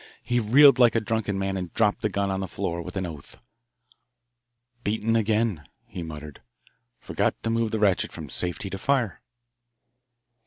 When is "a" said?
0.95-0.99